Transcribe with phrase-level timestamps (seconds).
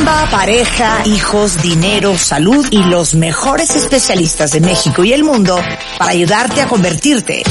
[0.00, 5.58] Chamba, pareja, hijos, dinero, salud y los mejores especialistas de México y el mundo
[5.98, 7.42] para ayudarte a convertirte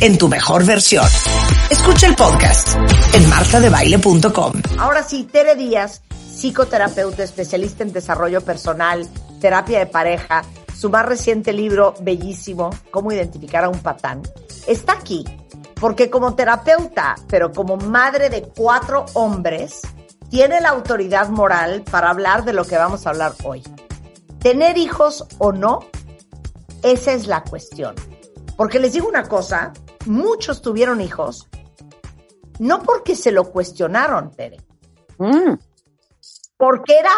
[0.00, 1.04] en tu mejor versión.
[1.68, 2.76] Escucha el podcast
[3.12, 4.52] en martadebaile.com.
[4.78, 6.02] Ahora sí, Tere Díaz,
[6.36, 9.08] psicoterapeuta especialista en desarrollo personal,
[9.40, 10.44] terapia de pareja,
[10.78, 14.22] su más reciente libro, bellísimo, Cómo identificar a un patán,
[14.68, 15.24] está aquí
[15.80, 19.82] porque como terapeuta, pero como madre de cuatro hombres,
[20.30, 23.62] tiene la autoridad moral para hablar de lo que vamos a hablar hoy.
[24.40, 25.80] Tener hijos o no,
[26.82, 27.94] esa es la cuestión.
[28.56, 29.72] Porque les digo una cosa,
[30.06, 31.48] muchos tuvieron hijos,
[32.58, 34.58] no porque se lo cuestionaron, Tere.
[35.18, 35.54] Mm.
[36.56, 37.10] Porque era,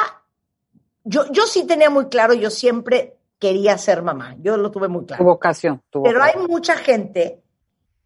[1.05, 5.03] yo, yo sí tenía muy claro, yo siempre quería ser mamá, yo lo tuve muy
[5.03, 5.25] Tu claro.
[5.25, 5.83] vocación.
[5.91, 6.51] tu Pero hay vocación.
[6.51, 7.43] mucha gente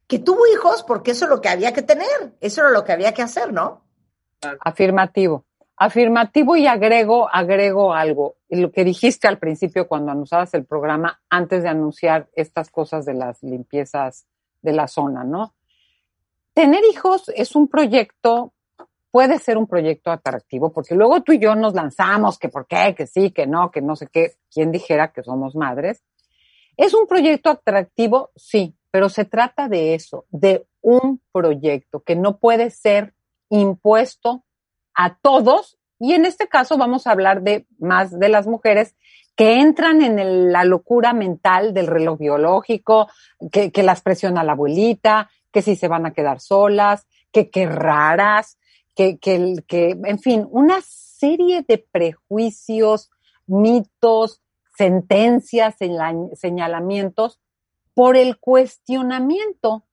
[0.09, 2.93] que tuvo hijos porque eso es lo que había que tener, eso era lo que
[2.93, 3.85] había que hacer, ¿no?
[4.61, 5.45] Afirmativo.
[5.77, 8.37] Afirmativo y agrego, agrego algo.
[8.49, 13.15] Lo que dijiste al principio cuando anunciabas el programa, antes de anunciar estas cosas de
[13.15, 14.27] las limpiezas
[14.61, 15.55] de la zona, ¿no?
[16.53, 18.53] Tener hijos es un proyecto,
[19.11, 22.95] puede ser un proyecto atractivo, porque luego tú y yo nos lanzamos, que por qué,
[22.95, 26.03] que sí, que no, que no sé qué, quién dijera que somos madres.
[26.77, 28.31] ¿Es un proyecto atractivo?
[28.37, 33.15] Sí, pero se trata de eso, de un proyecto que no puede ser
[33.51, 34.45] impuesto
[34.95, 35.79] a todos.
[35.99, 38.97] Y en este caso vamos a hablar de más de las mujeres
[39.37, 43.09] que entran en la locura mental del reloj biológico,
[43.53, 47.67] que, que las presiona la abuelita, que si se van a quedar solas, que qué
[47.67, 48.59] raras,
[48.95, 53.11] que, que, que, en fin, una serie de prejuicios,
[53.47, 54.43] mitos,
[54.77, 57.41] sentencias, señala- señalamientos
[57.95, 59.87] por el cuestionamiento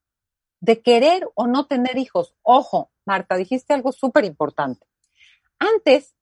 [0.59, 2.35] de querer o no tener hijos.
[2.41, 4.85] Ojo, Marta, dijiste algo súper importante.
[5.57, 6.13] Antes,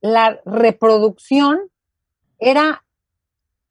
[0.00, 1.70] la reproducción
[2.38, 2.84] era,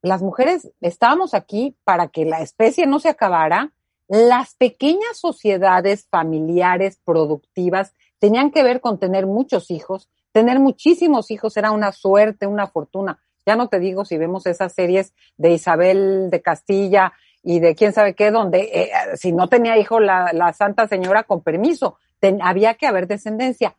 [0.01, 3.73] las mujeres estábamos aquí para que la especie no se acabara.
[4.07, 10.09] Las pequeñas sociedades familiares productivas tenían que ver con tener muchos hijos.
[10.31, 13.19] Tener muchísimos hijos era una suerte, una fortuna.
[13.45, 17.13] Ya no te digo si vemos esas series de Isabel de Castilla
[17.43, 21.23] y de quién sabe qué, donde eh, si no tenía hijo la, la Santa Señora
[21.23, 23.75] con permiso, ten- había que haber descendencia.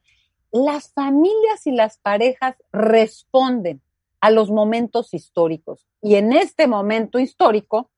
[0.52, 3.82] Las familias y las parejas responden
[4.20, 5.86] a los momentos históricos.
[6.00, 7.90] Y en este momento histórico,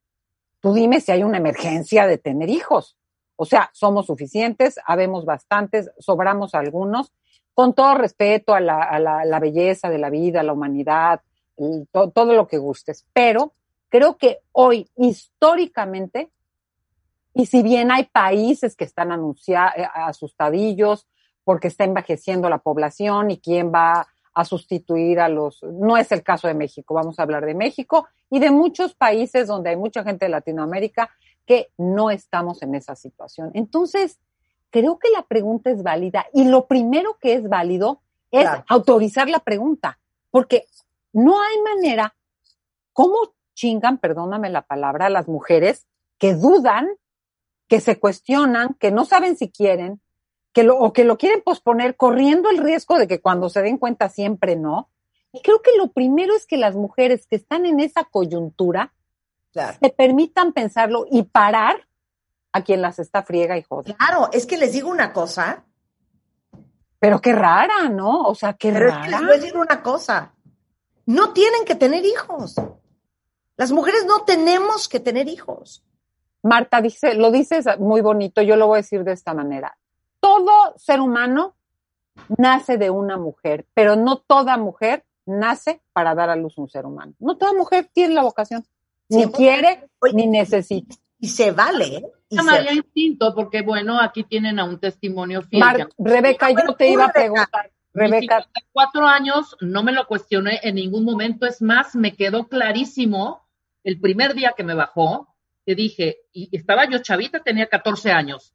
[0.60, 2.96] tú dime si hay una emergencia de tener hijos.
[3.36, 7.12] O sea, somos suficientes, habemos bastantes, sobramos algunos,
[7.54, 11.20] con todo respeto a la, a la- belleza de la vida, la humanidad,
[11.56, 13.06] el- to- todo lo que gustes.
[13.12, 13.52] Pero
[13.88, 16.30] creo que hoy, históricamente,
[17.38, 19.54] y si bien hay países que están eh,
[19.94, 21.06] asustadillos
[21.44, 26.24] porque está envejeciendo la población y quién va a sustituir a los, no es el
[26.24, 30.02] caso de México, vamos a hablar de México y de muchos países donde hay mucha
[30.02, 31.10] gente de Latinoamérica
[31.46, 33.52] que no estamos en esa situación.
[33.54, 34.18] Entonces,
[34.70, 38.64] creo que la pregunta es válida y lo primero que es válido es Claro.
[38.66, 40.00] autorizar la pregunta,
[40.32, 40.64] porque
[41.12, 42.16] no hay manera,
[42.92, 43.16] ¿cómo
[43.54, 45.86] chingan, perdóname la palabra, las mujeres
[46.18, 46.88] que dudan,
[47.68, 50.00] que se cuestionan, que no saben si quieren,
[50.52, 53.78] que lo, o que lo quieren posponer corriendo el riesgo de que cuando se den
[53.78, 54.88] cuenta siempre no?
[55.32, 58.92] Y creo que lo primero es que las mujeres que están en esa coyuntura
[59.52, 59.76] Claro.
[59.80, 61.86] se permitan pensarlo y parar
[62.52, 63.94] a quien las está friega y jode.
[63.94, 65.64] Claro, es que les digo una cosa,
[66.98, 68.22] Pero qué rara, ¿no?
[68.22, 69.26] O sea, qué pero es que les rara.
[69.26, 70.32] voy a decir una cosa.
[71.06, 72.56] No tienen que tener hijos.
[73.56, 75.82] Las mujeres no tenemos que tener hijos.
[76.42, 79.76] Marta dice, lo dices muy bonito, yo lo voy a decir de esta manera.
[80.20, 81.56] Todo ser humano
[82.36, 86.86] nace de una mujer, pero no toda mujer nace para dar a luz un ser
[86.86, 87.14] humano.
[87.18, 88.64] No toda mujer tiene la vocación,
[89.08, 90.96] ni quiere Oye, ni necesita.
[91.20, 91.96] Y se vale.
[91.96, 92.12] ¿eh?
[92.28, 95.60] Y se- María Instinto, porque bueno, aquí tienen a un testimonio fiel.
[95.60, 100.76] Mar- Rebeca, yo te iba a preguntar, Rebeca, 54 años, no me lo cuestioné en
[100.76, 101.46] ningún momento.
[101.46, 103.42] Es más, me quedó clarísimo
[103.82, 105.34] el primer día que me bajó,
[105.68, 108.54] que dije, y estaba yo chavita, tenía 14 años.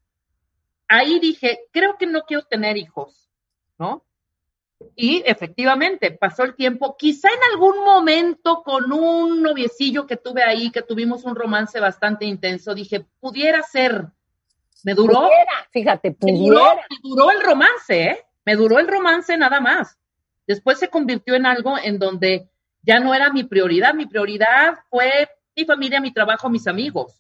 [0.88, 3.30] Ahí dije, creo que no quiero tener hijos,
[3.78, 4.04] ¿no?
[4.96, 10.72] Y efectivamente, pasó el tiempo, quizá en algún momento con un noviecillo que tuve ahí,
[10.72, 14.08] que tuvimos un romance bastante intenso, dije, pudiera ser.
[14.84, 16.88] Me duró, pudiera, fíjate, me duró, pudiera.
[16.90, 18.26] me duró el romance, ¿eh?
[18.44, 20.00] Me duró el romance nada más.
[20.48, 22.50] Después se convirtió en algo en donde
[22.82, 23.94] ya no era mi prioridad.
[23.94, 27.20] Mi prioridad fue mi familia, mi trabajo, mis amigos.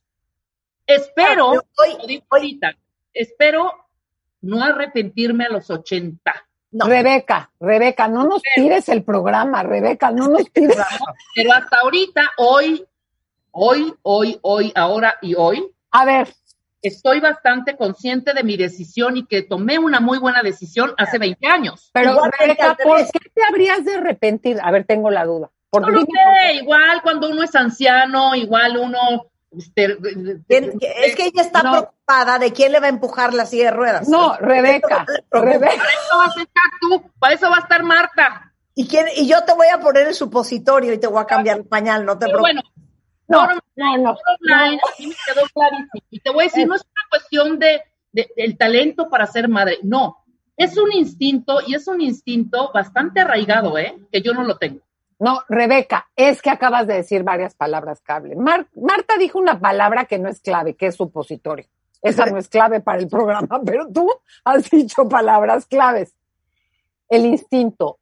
[0.85, 2.75] Espero, Pero hoy- lo digo ahorita,
[3.13, 3.71] espero
[4.41, 6.33] no arrepentirme a los 80.
[6.71, 10.75] Rebeca, Rebeca, no nos tires el programa, Rebeca, no nos tires.
[11.35, 12.83] Pero hasta ahorita, hoy,
[13.51, 15.65] hoy, hoy, hoy, ahora y hoy.
[15.91, 16.33] A ver.
[16.81, 21.47] Estoy bastante consciente de mi decisión y que tomé una muy buena decisión hace 20
[21.47, 21.89] años.
[21.93, 24.59] Pero, Rebeca, ¿por qué te habrías de arrepentir?
[24.61, 25.49] A ver, tengo la duda.
[25.73, 29.27] No lo sé, igual cuando uno es anciano, igual uno
[29.57, 29.97] este,
[31.05, 34.09] es que ella está preocupada de quién le va a empujar la silla de ruedas.
[34.09, 35.05] No, Rebeca.
[35.31, 35.75] Rebeca.
[35.75, 38.53] Para eso vas a estar tú, para eso va a estar Marta.
[38.75, 41.57] Y, quién, y yo te voy a poner el supositorio y te voy a cambiar
[41.57, 42.55] el pañal, no te preocupes.
[42.55, 42.61] Bueno,
[43.27, 46.03] no, no, no, me quedó clarísimo.
[46.09, 47.81] Y te voy a decir, no es una cuestión de,
[48.11, 50.17] de, del talento para ser madre, no.
[50.57, 53.95] Es un instinto y es un instinto bastante arraigado, ¿eh?
[54.11, 54.81] Que yo no lo tengo.
[55.23, 58.35] No, Rebeca, es que acabas de decir varias palabras clave.
[58.35, 61.65] Marta dijo una palabra que no es clave, que es supositorio.
[62.01, 64.11] Esa no es clave para el programa, pero tú
[64.43, 66.13] has dicho palabras claves.
[67.07, 67.99] El instinto.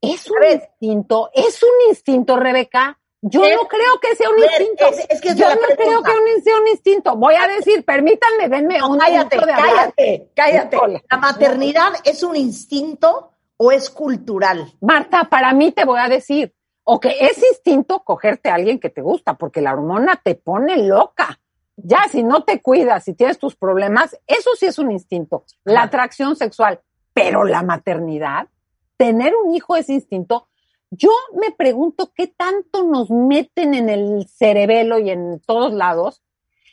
[0.00, 1.30] ¿Es un instinto?
[1.34, 2.96] ¿Es un instinto, Rebeca?
[3.22, 4.86] Yo no creo que sea un instinto.
[5.08, 7.16] Es, que Yo no creo que sea un instinto.
[7.16, 10.78] Voy a decir, permítanme, denme un cállate, de cállate, cállate.
[11.10, 13.31] La maternidad es un instinto
[13.64, 14.72] o es cultural?
[14.80, 18.90] Marta, para mí te voy a decir, o que es instinto cogerte a alguien que
[18.90, 21.38] te gusta, porque la hormona te pone loca.
[21.76, 25.82] Ya, si no te cuidas, si tienes tus problemas, eso sí es un instinto, la
[25.82, 26.80] atracción sexual,
[27.14, 28.48] pero la maternidad,
[28.96, 30.48] tener un hijo es instinto.
[30.90, 36.20] Yo me pregunto qué tanto nos meten en el cerebelo y en todos lados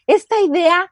[0.08, 0.92] esta idea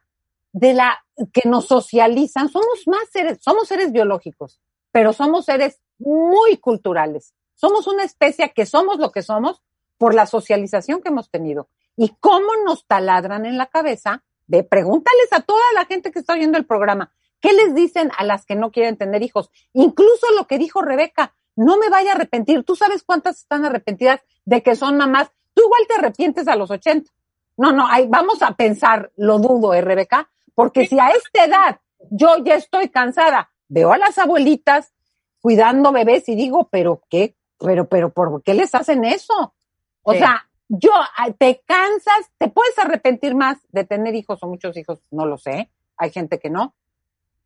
[0.52, 2.48] de la que nos socializan.
[2.48, 4.60] Somos más seres, somos seres biológicos,
[4.92, 7.34] pero somos seres muy culturales.
[7.54, 9.62] Somos una especie que somos lo que somos
[9.98, 11.68] por la socialización que hemos tenido.
[11.96, 16.32] Y cómo nos taladran en la cabeza, de pregúntales a toda la gente que está
[16.32, 19.50] oyendo el programa, ¿qué les dicen a las que no quieren tener hijos?
[19.74, 22.64] Incluso lo que dijo Rebeca, no me vaya a arrepentir.
[22.64, 25.30] ¿Tú sabes cuántas están arrepentidas de que son mamás?
[25.54, 27.10] Tú igual te arrepientes a los 80.
[27.56, 30.30] No, no, vamos a pensar, lo dudo, ¿eh, Rebeca?
[30.54, 31.80] Porque si a esta edad
[32.10, 34.94] yo ya estoy cansada, veo a las abuelitas
[35.40, 39.54] cuidando bebés y digo, pero qué, pero, pero, ¿por qué les hacen eso?
[40.02, 40.92] O sea, yo,
[41.38, 45.70] te cansas, te puedes arrepentir más de tener hijos o muchos hijos, no lo sé,
[45.96, 46.74] hay gente que no.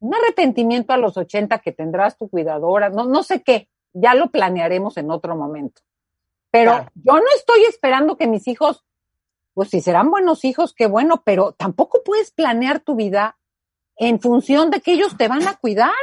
[0.01, 4.31] Un arrepentimiento a los 80 que tendrás tu cuidadora, no, no sé qué, ya lo
[4.31, 5.83] planearemos en otro momento.
[6.51, 8.85] Pero yo no estoy esperando que mis hijos,
[9.55, 13.39] pues si serán buenos hijos, qué bueno, pero tampoco puedes planear tu vida
[13.97, 15.95] en función de que ellos te van a cuidar.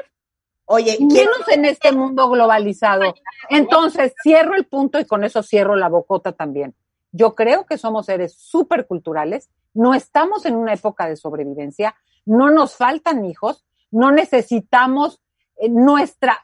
[0.71, 3.15] Oye, menos en este mundo globalizado.
[3.49, 6.75] Entonces, cierro el punto y con eso cierro la bocota también.
[7.11, 12.51] Yo creo que somos seres súper culturales, no estamos en una época de sobrevivencia, no
[12.51, 15.19] nos faltan hijos, no necesitamos
[15.57, 16.43] eh, nuestra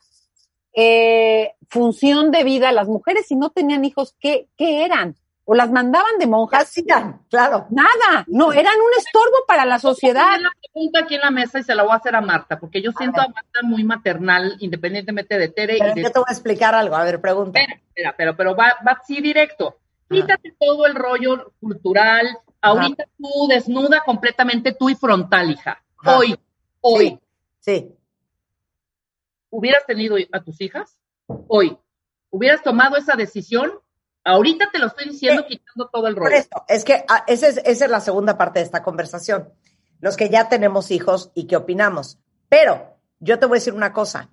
[0.73, 2.71] eh, función de vida.
[2.71, 5.15] Las mujeres, si no tenían hijos, ¿qué, qué eran?
[5.45, 6.73] O las mandaban de monjas.
[7.29, 7.67] claro.
[7.69, 10.39] Nada, no, eran un estorbo para la sociedad.
[10.39, 12.81] la pregunta aquí en la mesa y se la voy a hacer a Marta, porque
[12.81, 15.77] yo siento a, Marta muy maternal, independientemente de Tere.
[15.79, 17.59] Pero y yo te voy a explicar algo, a ver, pregunta.
[17.59, 19.77] Espera, pero, pero va, va así directo.
[20.09, 22.27] Quítate todo el rollo cultural,
[22.61, 25.81] ahorita tú desnuda completamente tú y frontal, hija.
[26.05, 26.37] Hoy,
[26.81, 27.19] hoy.
[27.59, 27.91] sí.
[29.49, 30.97] ¿Hubieras tenido a tus hijas?
[31.27, 31.77] Hoy.
[32.29, 33.71] ¿Hubieras tomado esa decisión?
[34.25, 36.35] Ahorita te lo estoy diciendo quitando todo el rollo.
[36.67, 39.53] es que ah, esa es, esa es la segunda parte de esta conversación.
[39.99, 42.17] Los que ya tenemos hijos y qué opinamos.
[42.49, 44.31] Pero yo te voy a decir una cosa.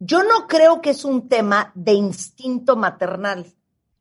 [0.00, 3.46] Yo no creo que es un tema de instinto maternal.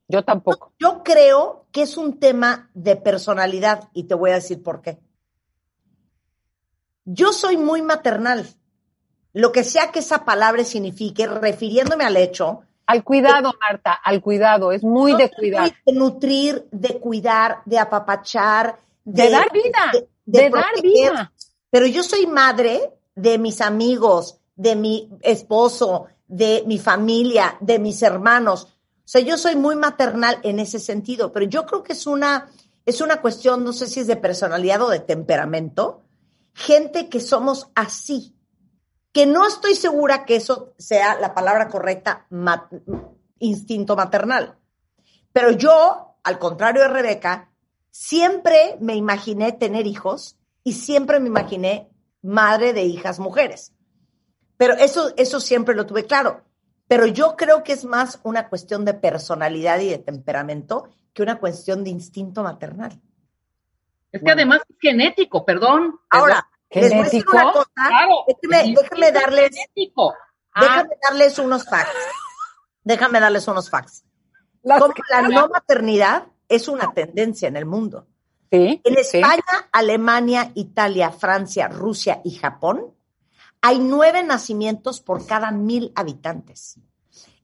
[0.08, 0.74] Yo tampoco.
[0.80, 5.00] Yo creo que es un tema de personalidad y te voy a decir por qué.
[7.06, 8.48] Yo soy muy maternal.
[9.34, 14.72] Lo que sea que esa palabra signifique, refiriéndome al hecho al cuidado, Marta, al cuidado,
[14.72, 15.74] es muy de cuidar.
[15.86, 18.80] De nutrir, de cuidar, de apapachar.
[19.04, 19.92] De, dar vida,
[20.26, 21.32] de, dar vida.
[21.70, 28.02] Pero yo soy madre de mis amigos, de mi esposo, de mi familia, de mis
[28.02, 28.64] hermanos.
[28.64, 32.50] O sea, yo soy muy maternal en ese sentido, pero yo creo que es una,
[32.86, 36.02] es una cuestión, no sé si es de personalidad o de temperamento.
[36.54, 38.36] Gente que somos así,
[39.12, 42.28] que no estoy segura que eso sea la palabra correcta,
[43.40, 44.58] instinto maternal.
[45.34, 47.50] Pero yo, al contrario de Rebeca,
[47.90, 51.90] siempre me imaginé tener hijos y siempre me imaginé
[52.22, 53.74] madre de hijas mujeres.
[54.58, 56.44] Pero eso, eso siempre lo tuve claro.
[56.88, 61.40] Pero yo creo que es más una cuestión de personalidad y de temperamento que una
[61.40, 63.02] cuestión de instinto maternal.
[64.12, 66.00] Es que además es genético, perdón.
[66.10, 66.50] Ahora,
[66.80, 67.70] les voy a decir una cosa.
[67.74, 69.52] Claro, déjeme, darles.
[70.54, 70.62] Ah.
[70.62, 71.92] Déjame darles unos facts.
[72.84, 74.04] Déjame darles unos facts.
[74.64, 78.08] Las Como la no maternidad es una tendencia en el mundo.
[78.52, 79.18] Sí, En sí.
[79.18, 82.94] España, Alemania, Italia, Francia, Rusia y Japón
[83.62, 86.80] hay nueve nacimientos por cada mil habitantes.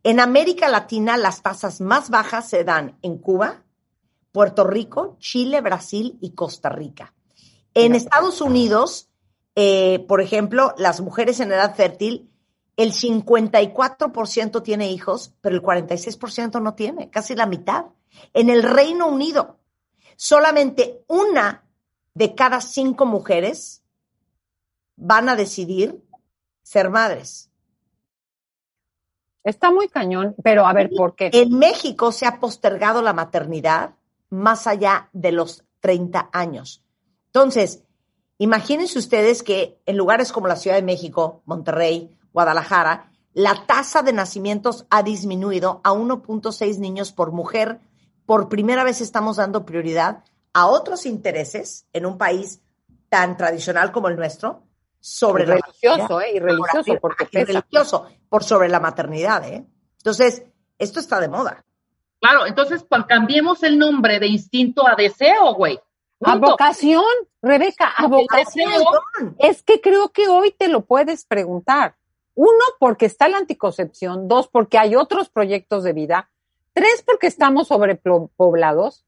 [0.04, 3.64] En América Latina, las tasas más bajas se dan en Cuba,
[4.32, 7.14] Puerto Rico, Chile, Brasil y Costa Rica.
[7.74, 9.10] En Estados Unidos,
[9.60, 12.30] eh, por ejemplo, las mujeres en edad fértil,
[12.76, 17.86] el 54% tiene hijos, pero el 46% no tiene, casi la mitad.
[18.36, 19.58] En el Reino Unido,
[20.16, 21.64] solamente una
[22.14, 23.82] de cada cinco mujeres
[24.96, 26.04] van a decidir
[26.62, 27.50] ser madres.
[29.44, 31.32] Está muy cañón, pero a ver, ¿por qué?
[31.34, 33.96] En México se ha postergado la maternidad
[34.30, 36.84] más allá de los 30 años.
[37.26, 37.87] Entonces,
[38.38, 44.14] imagínense ustedes que en lugares como la Ciudad de México, Monterrey, Guadalajara, la tasa de
[44.14, 47.80] nacimientos ha disminuido a 1.6 niños por mujer.
[48.26, 52.62] Por primera vez estamos dando prioridad a otros intereses en un país
[53.10, 54.64] tan tradicional como el nuestro
[55.00, 56.20] sobre la religioso.
[56.22, 56.32] ¿eh?
[56.36, 59.66] Y religioso, porque Y religioso por sobre la maternidad, ¿eh?
[59.98, 60.44] Entonces,
[60.78, 61.64] esto está de moda.
[62.20, 65.80] Claro, entonces pa- cambiemos el nombre de instinto a deseo, güey.
[66.22, 67.04] A vocación,
[67.42, 68.72] Rebeca, a vocación.
[69.40, 71.96] Es que creo que hoy te lo puedes preguntar.
[72.36, 74.28] Uno, porque está la anticoncepción.
[74.28, 76.30] Dos, porque hay otros proyectos de vida.
[76.74, 79.06] Tres, porque estamos sobrepoblados.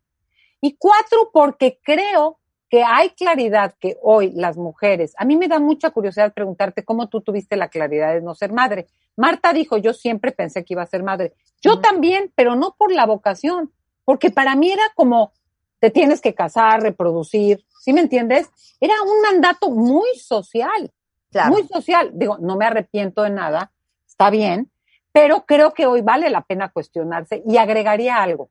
[0.62, 2.40] Y cuatro, porque creo
[2.70, 7.10] que hay claridad que hoy las mujeres, a mí me da mucha curiosidad preguntarte cómo
[7.10, 8.88] tú tuviste la claridad de no ser madre.
[9.16, 11.34] Marta dijo, yo siempre pensé que iba a ser madre.
[11.62, 13.72] Yo también, pero no por la vocación,
[14.06, 15.34] porque para mí era como,
[15.80, 18.50] te tienes que casar, reproducir, ¿sí me entiendes?
[18.80, 20.92] Era un mandato muy social,
[21.32, 21.52] Claro.
[21.52, 22.12] muy social.
[22.14, 23.72] Digo, no me arrepiento de nada,
[24.08, 24.72] está bien,
[25.12, 28.50] pero creo que hoy vale la pena cuestionarse y agregaría algo.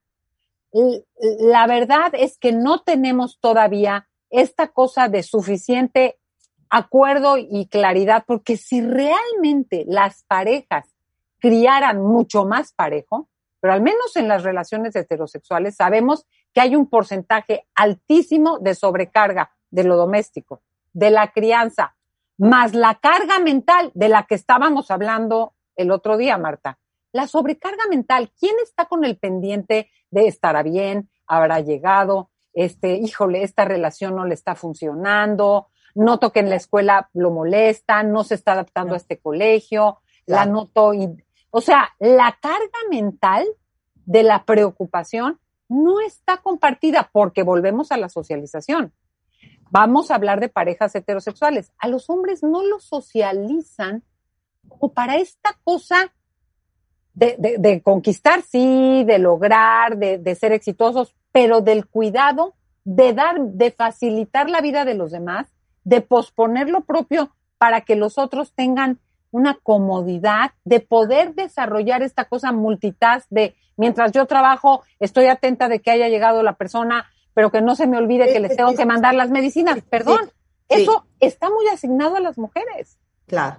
[1.40, 6.18] La verdad es que no tenemos todavía esta cosa de suficiente
[6.70, 10.86] acuerdo y claridad, porque si realmente las parejas
[11.38, 13.28] criaran mucho más parejo,
[13.60, 19.52] pero al menos en las relaciones heterosexuales sabemos que hay un porcentaje altísimo de sobrecarga
[19.70, 20.62] de lo doméstico,
[20.92, 21.96] de la crianza,
[22.38, 26.78] más la carga mental de la que estábamos hablando el otro día, Marta.
[27.12, 33.42] La sobrecarga mental, ¿quién está con el pendiente de estará bien, habrá llegado, este, híjole,
[33.42, 38.34] esta relación no le está funcionando, noto que en la escuela lo molestan, no se
[38.34, 41.08] está adaptando a este colegio, la noto, y,
[41.50, 43.46] o sea, la carga mental
[44.04, 48.92] de la preocupación no está compartida porque volvemos a la socialización.
[49.70, 51.72] Vamos a hablar de parejas heterosexuales.
[51.78, 54.02] A los hombres no los socializan
[54.68, 56.12] como para esta cosa
[57.14, 63.12] de, de- de conquistar, sí, de lograr, de, de ser exitosos, pero del cuidado, de
[63.12, 65.48] dar, de facilitar la vida de los demás,
[65.84, 68.98] de posponer lo propio para que los otros tengan
[69.30, 75.80] una comodidad, de poder desarrollar esta cosa multitask de mientras yo trabajo, estoy atenta de
[75.80, 78.86] que haya llegado la persona, pero que no se me olvide que les tengo que
[78.86, 79.78] mandar las medicinas.
[79.88, 80.30] Perdón,
[80.68, 80.82] sí.
[80.82, 82.98] eso está muy asignado a las mujeres.
[83.26, 83.58] Claro.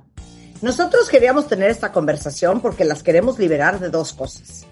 [0.62, 4.68] Nosotros queríamos tener esta conversación porque las queremos liberar de dos cosas.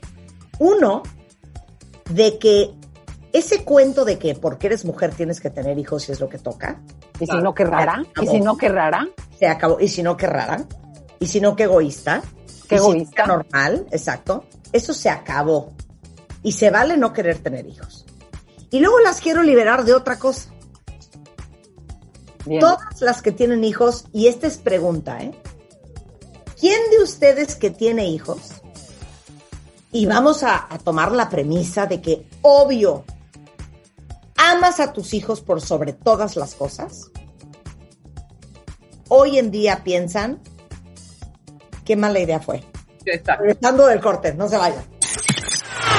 [0.60, 1.04] Uno,
[2.10, 2.74] de que
[3.34, 6.38] ese cuento de que porque eres mujer tienes que tener hijos y es lo que
[6.38, 6.82] toca,
[7.20, 8.04] Y si no, qué rara.
[8.22, 9.08] Y si no, qué rara.
[9.38, 9.80] se acabó.
[9.80, 10.66] Y si no, qué rara.
[11.19, 12.21] Y si no, qué egoísta.
[12.67, 13.25] Qué Y si no, egoísta.
[13.25, 14.45] normal, exacto.
[14.71, 15.74] Eso se acabó.
[16.43, 18.05] Y se vale no querer tener hijos.
[18.69, 20.50] Y luego las quiero liberar de otra cosa.
[22.45, 22.59] Bien.
[22.59, 25.31] Todas las que tienen hijos, y esta es pregunta, ¿eh?
[26.59, 28.39] ¿Quién de ustedes que tiene hijos?
[29.91, 33.03] Y vamos a, a tomar la premisa de que, obvio,
[34.38, 37.12] amas a tus hijos por sobre todas las cosas.
[39.09, 40.41] Hoy en día piensan,
[41.88, 42.62] qué mala idea fue.
[43.06, 43.44] Exacto.
[43.44, 44.84] Regresando del corte, no se vayan.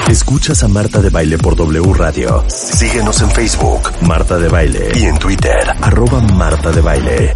[0.07, 2.43] Escuchas a Marta de Baile por W Radio.
[2.47, 4.91] Síguenos en Facebook, Marta de Baile.
[4.93, 7.33] Y en Twitter, arroba Marta de Baile.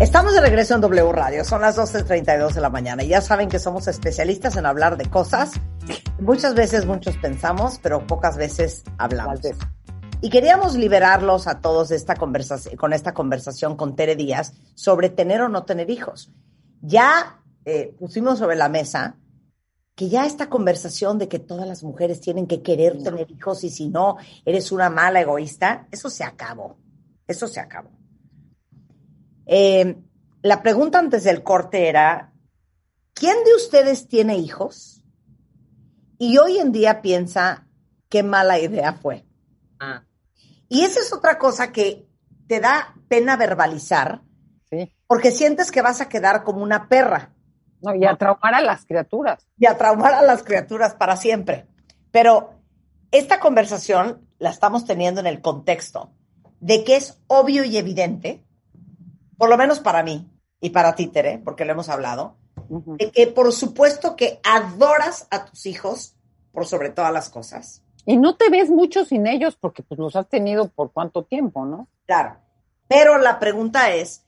[0.00, 3.48] Estamos de regreso en W Radio, son las 12.32 de la mañana y ya saben
[3.48, 5.52] que somos especialistas en hablar de cosas.
[6.18, 9.40] Muchas veces muchos pensamos, pero pocas veces hablamos.
[10.22, 15.10] Y queríamos liberarlos a todos de esta conversación, con esta conversación con Tere Díaz sobre
[15.10, 16.32] tener o no tener hijos.
[16.86, 19.16] Ya eh, pusimos sobre la mesa
[19.94, 23.70] que ya esta conversación de que todas las mujeres tienen que querer tener hijos y
[23.70, 26.76] si no, eres una mala egoísta, eso se acabó.
[27.26, 27.90] Eso se acabó.
[29.46, 29.96] Eh,
[30.42, 32.34] la pregunta antes del corte era,
[33.14, 35.02] ¿quién de ustedes tiene hijos?
[36.18, 37.66] Y hoy en día piensa
[38.10, 39.24] qué mala idea fue.
[39.78, 40.04] Ah,
[40.68, 42.06] Y esa es otra cosa que
[42.46, 44.22] te da pena verbalizar,
[44.74, 44.94] Sí.
[45.06, 47.32] porque sientes que vas a quedar como una perra
[47.80, 49.46] No, y a traumar a las criaturas.
[49.58, 51.66] y a traumar a las criaturas para siempre.
[52.10, 52.54] Pero
[53.10, 56.10] esta conversación la estamos teniendo en el contexto
[56.60, 58.42] de que es obvio y evidente,
[59.36, 62.36] por lo menos para mí y para ti, Tere, porque lo hemos hablado,
[62.68, 66.16] de que por supuesto que adoras a tus hijos
[66.52, 67.82] por sobre todas las cosas.
[68.06, 71.64] Y no te ves mucho sin ellos porque pues los has tenido por cuánto tiempo,
[71.66, 71.88] ¿no?
[72.06, 72.36] Claro.
[72.88, 74.24] Pero la pregunta es,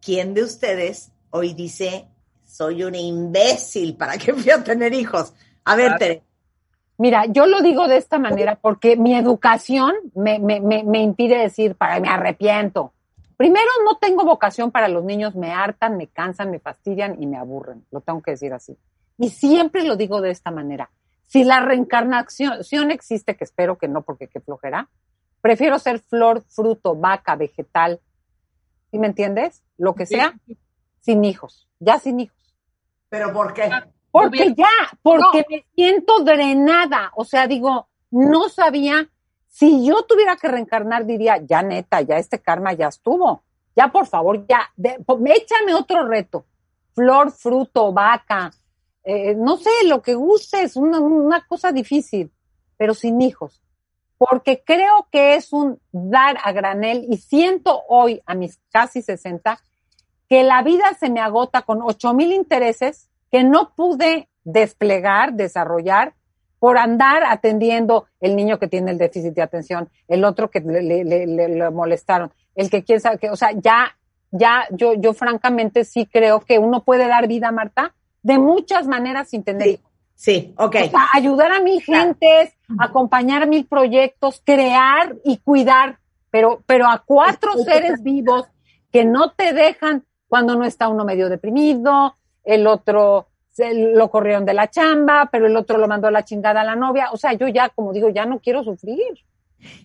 [0.00, 2.06] ¿quién de ustedes hoy dice,
[2.44, 5.32] soy un imbécil, ¿para qué fui a tener hijos?
[5.64, 5.96] A ver.
[5.98, 6.22] Tere.
[6.98, 11.38] Mira, yo lo digo de esta manera porque mi educación me, me, me, me impide
[11.38, 12.92] decir, para me arrepiento.
[13.38, 17.38] Primero, no tengo vocación para los niños, me hartan, me cansan, me fastidian y me
[17.38, 17.86] aburren.
[17.90, 18.76] Lo tengo que decir así.
[19.16, 20.90] Y siempre lo digo de esta manera.
[21.26, 24.88] Si la reencarnación existe, que espero que no, porque qué flojera,
[25.40, 28.00] prefiero ser flor, fruto, vaca, vegetal.
[28.90, 29.62] ¿Sí me entiendes?
[29.78, 30.14] Lo que Sí.
[30.16, 30.38] sea,
[31.00, 32.54] sin hijos, ya sin hijos.
[33.08, 33.70] ¿Pero por qué?
[34.10, 34.54] Porque Obvio.
[34.56, 37.12] ya, porque me siento drenada.
[37.14, 39.08] O sea, digo, no sabía.
[39.48, 43.42] Si yo tuviera que reencarnar, diría, ya neta, ya este karma ya estuvo.
[43.76, 46.44] Ya, por favor, ya, de- po- échame otro reto.
[46.94, 48.50] Flor, fruto, vaca,
[49.04, 52.30] eh, no sé, lo que gustes, una, una cosa difícil,
[52.76, 53.62] pero sin hijos.
[54.20, 59.58] Porque creo que es un dar a granel y siento hoy, a mis casi 60,
[60.28, 66.12] que la vida se me agota con ocho mil intereses que no pude desplegar, desarrollar,
[66.58, 70.82] por andar atendiendo el niño que tiene el déficit de atención, el otro que le,
[70.82, 73.96] le- le- le- le molestaron, el que quién sabe que, o sea, ya,
[74.30, 79.30] ya, yo, yo francamente sí creo que uno puede dar vida, Marta, de muchas maneras
[79.30, 79.89] sin tener Sí, hijos.
[80.20, 80.76] Sí, ok.
[80.86, 82.04] O sea, ayudar a mil Claro.
[82.04, 85.98] gentes, acompañar mil proyectos, crear y cuidar,
[86.30, 88.46] pero, pero a cuatro Estoy seres vivos
[88.92, 94.44] que no te dejan cuando no está uno medio deprimido, el otro se lo corrieron
[94.44, 97.08] de la chamba, pero el otro lo mandó a la chingada a la novia.
[97.12, 99.24] O sea, yo ya, como digo, ya no quiero sufrir.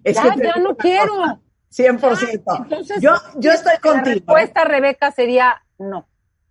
[0.04, 1.14] Es ya, ya no quiero.
[1.16, 1.40] cosa,
[1.72, 2.58] 100%.
[2.64, 4.10] Entonces, yo, yo estoy La contigo.
[4.10, 4.14] ¿eh?
[4.14, 6.08] respuesta, Rebeca, sería no.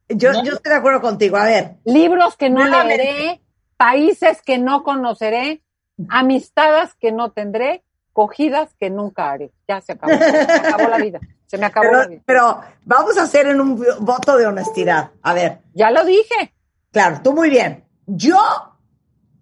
[0.09, 0.45] Yo, No.
[0.45, 1.37] yo estoy de acuerdo contigo.
[1.39, 3.05] A ver, libros que no Nuevamente.
[3.05, 3.41] leeré,
[3.77, 5.63] países que no conoceré,
[6.09, 9.53] amistades que no tendré, cogidas que nunca haré.
[9.69, 11.21] Ya se acabó, se me acabó la vida.
[11.47, 12.23] Se me acabó la pero, vida.
[12.27, 15.11] pero vamos a hacer en un voto de honestidad.
[15.23, 16.55] A ver, Ya lo dije.
[16.91, 17.85] claro, tú muy bien.
[18.07, 18.39] Yo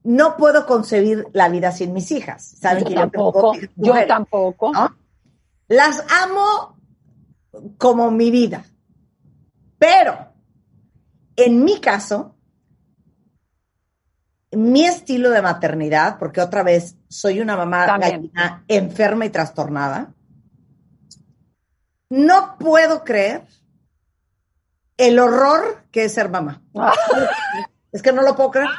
[0.05, 2.43] no puedo concebir la vida sin mis hijas.
[2.61, 3.53] ¿Saben Yo que yo tampoco.
[3.77, 4.73] Yo tampoco.
[4.73, 4.97] ¿no?
[5.69, 6.77] Las amo
[7.79, 8.65] como mi vida.
[9.79, 10.17] Pero,
[11.37, 12.32] en mi caso,
[14.53, 18.13] mi estilo de maternidad, porque otra vez soy una mamá También.
[18.13, 20.15] gallina enferma y trastornada,
[22.11, 23.47] no puedo creer
[24.97, 26.63] el horror que es ser mamá.
[26.75, 26.93] Ah,
[27.93, 28.71] Es que no lo puedo creer.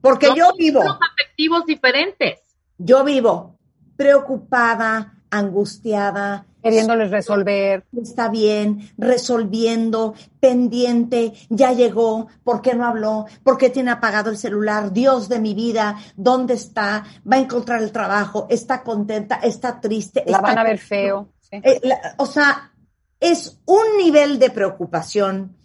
[0.00, 0.80] Porque yo vivo.
[0.82, 2.40] afectivos diferentes.
[2.78, 3.58] Yo vivo
[3.96, 7.84] preocupada, angustiada, queriéndoles resolver.
[7.96, 13.26] está bien, resolviendo, pendiente, ya llegó, ¿por qué no habló?
[13.42, 14.92] ¿Por qué tiene apagado el celular?
[14.92, 17.04] Dios de mi vida, ¿dónde está?
[17.30, 18.46] ¿Va a encontrar el trabajo?
[18.50, 19.36] ¿Está contenta?
[19.36, 20.22] ¿Está triste?
[20.26, 21.28] La ¿Está van a ver feo.
[21.40, 21.56] sí.
[21.62, 22.72] eh, la- o sea,
[23.18, 25.56] es un nivel de preocupación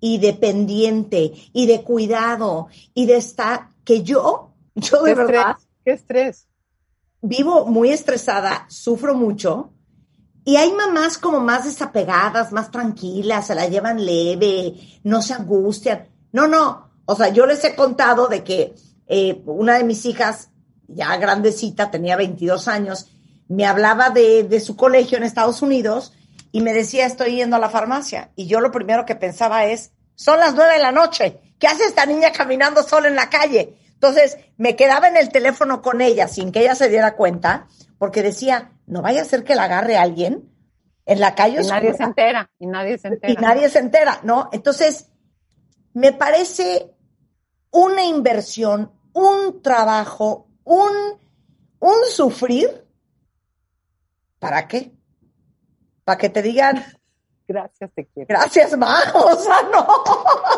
[0.00, 5.50] y de pendiente y de cuidado y de estar que yo, yo de Qué verdad
[5.58, 5.68] estrés.
[5.84, 6.48] Qué estrés.
[7.20, 9.72] vivo muy estresada, sufro mucho.
[10.44, 14.74] Y hay mamás como más desapegadas, más tranquilas, se la llevan leve,
[15.04, 16.08] no se angustian.
[16.32, 16.90] No, no.
[17.04, 18.74] O sea, yo les he contado de que
[19.06, 20.50] eh, una de mis hijas,
[20.88, 23.10] ya grandecita, tenía 22 años,
[23.48, 26.12] me hablaba de, de su colegio en Estados Unidos
[26.52, 28.30] y me decía, estoy yendo a la farmacia.
[28.36, 31.40] Y yo lo primero que pensaba es, son las nueve de la noche.
[31.58, 33.76] ¿Qué hace esta niña caminando sola en la calle?
[33.92, 37.68] Entonces, me quedaba en el teléfono con ella sin que ella se diera cuenta,
[38.00, 40.50] porque decía, no vaya a ser que la agarre alguien
[41.04, 42.50] en la calle Y nadie se entera.
[42.58, 43.32] Y nadie se entera.
[43.32, 44.48] y nadie se entera, ¿no?
[44.52, 45.10] Entonces,
[45.92, 46.94] me parece
[47.70, 50.90] una inversión, un trabajo, un,
[51.80, 52.86] un sufrir.
[54.38, 54.92] ¿Para qué?
[56.04, 56.82] Para que te digan,
[57.46, 58.28] Gracias, te quiero.
[58.28, 58.96] gracias, ma.
[59.14, 59.86] O sea, no.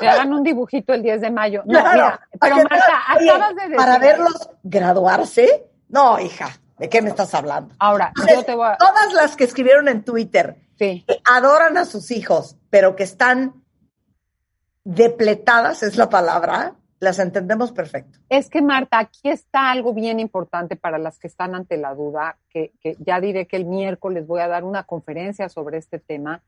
[0.00, 1.62] Me hagan un dibujito el 10 de mayo.
[1.66, 1.92] No, Claro.
[1.92, 2.56] mira, pero.
[2.56, 3.76] Marta, acabas de decir.
[3.76, 5.66] Para verlos graduarse.
[5.88, 6.50] No, hija,
[6.82, 7.76] ¿de qué me estás hablando?
[7.78, 8.76] Ahora, Entonces, yo te voy a.
[8.76, 11.04] Todas las que escribieron en Twitter Sí.
[11.06, 13.62] que adoran a sus hijos, pero que están
[14.82, 18.18] depletadas es la palabra, las entendemos perfecto.
[18.28, 22.36] Es que, Marta, aquí está algo bien importante para las que están ante la duda,
[22.48, 26.42] que, que ya diré que el miércoles voy a dar una conferencia sobre este tema.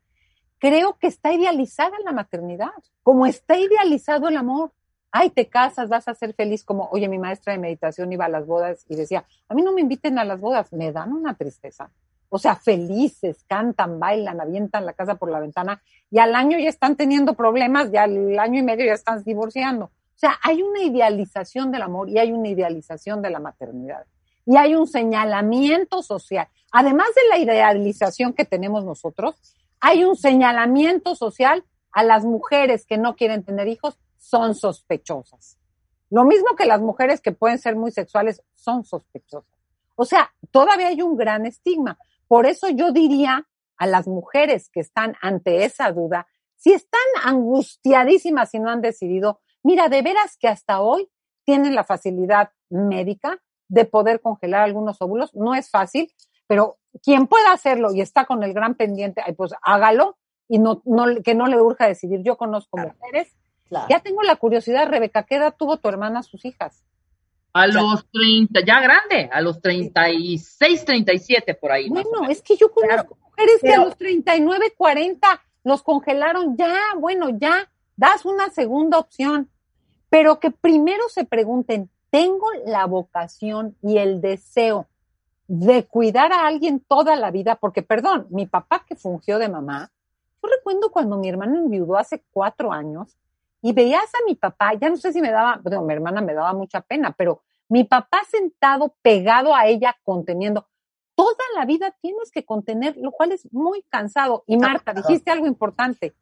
[0.59, 2.73] Creo que está idealizada la maternidad,
[3.05, 4.73] como está idealizado el amor.
[5.16, 8.29] Ay, te casas, vas a ser feliz, como, oye, mi maestra de meditación iba a
[8.29, 11.35] las bodas y decía, a mí no me inviten a las bodas, me dan una
[11.35, 11.88] tristeza.
[12.31, 16.68] O sea, felices, cantan, bailan, avientan la casa por la ventana y al año ya
[16.68, 19.85] están teniendo problemas, ya al año y medio ya están divorciando.
[19.85, 24.07] O sea, hay una idealización del amor y hay una idealización de la maternidad.
[24.44, 26.48] Y hay un señalamiento social.
[26.72, 29.37] Además de la idealización que tenemos nosotros,
[29.79, 35.58] hay un señalamiento social a las mujeres que no quieren tener hijos, son sospechosas.
[36.10, 39.52] Lo mismo que las mujeres que pueden ser muy sexuales son sospechosas.
[39.96, 41.98] O sea, todavía hay un gran estigma.
[42.26, 48.54] Por eso yo diría a las mujeres que están ante esa duda, si están angustiadísimas
[48.54, 51.10] y no han decidido, mira, de veras que hasta hoy
[51.44, 55.34] tienen la facilidad médica de poder congelar algunos óvulos.
[55.34, 56.12] No es fácil,
[56.46, 60.16] pero quien pueda hacerlo y está con el gran pendiente, pues hágalo
[60.48, 62.22] y no, no, que no le urja decidir.
[62.22, 63.34] Yo conozco mujeres.
[63.88, 66.82] Ya tengo la curiosidad, Rebeca, ¿qué edad tuvo tu hermana sus hijas?
[67.52, 71.88] A los 30, ya grande, a los 36, 37 por ahí.
[71.88, 77.30] Bueno, es que yo conozco mujeres que a los 39, 40 los congelaron ya, bueno,
[77.30, 79.48] ya, das una segunda opción,
[80.10, 84.87] pero que primero se pregunten, ¿tengo la vocación y el deseo
[85.46, 87.56] de cuidar a alguien toda la vida?
[87.56, 89.90] Porque, perdón, mi papá que fungió de mamá,
[90.42, 93.16] yo recuerdo cuando mi hermana enviudó hace cuatro años,
[93.64, 96.35] y veías a mi papá, ya no sé si me daba, bueno, mi hermana me
[96.35, 100.68] daba mucha pena, pero mi papá sentado pegado a ella conteniendo.
[101.14, 104.44] Toda la vida tienes que contener, lo cual es muy cansado.
[104.46, 106.14] Y Marta, dijiste algo importante.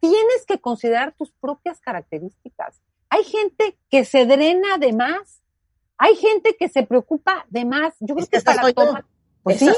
[0.00, 2.82] Tienes que considerar tus propias características.
[3.08, 5.40] Hay gente que se drena de más.
[5.96, 7.94] Hay gente que se preocupa de más.
[8.00, 9.04] Yo creo que, para tomar,
[9.42, 9.70] pues sí,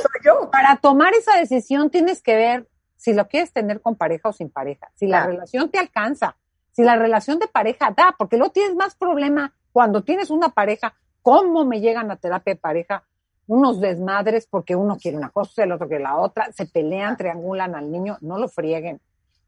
[0.50, 4.50] para tomar esa decisión tienes que ver si lo quieres tener con pareja o sin
[4.50, 6.36] pareja, si la relación te alcanza,
[6.74, 10.94] si la relación de pareja da, porque luego tienes más problema cuando tienes una pareja,
[11.22, 13.04] cómo me llegan a terapia de pareja
[13.46, 17.74] unos desmadres porque uno quiere una cosa, el otro quiere la otra, se pelean, triangulan
[17.74, 19.00] al niño, no lo frieguen.